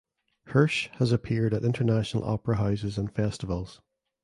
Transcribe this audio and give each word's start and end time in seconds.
Hirsch 0.47 0.87
has 0.93 1.11
appeared 1.11 1.53
at 1.53 1.63
international 1.63 2.23
opera 2.23 2.55
houses 2.57 2.97
and 2.97 3.13
festivals. 3.13 3.81